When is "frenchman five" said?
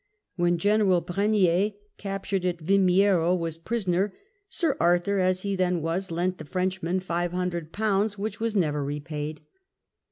6.45-7.31